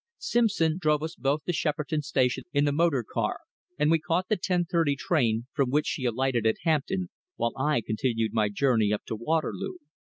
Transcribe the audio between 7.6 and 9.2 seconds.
continued my journey up to